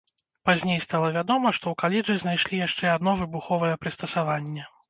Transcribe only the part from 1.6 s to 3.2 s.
ў каледжы знайшлі яшчэ адно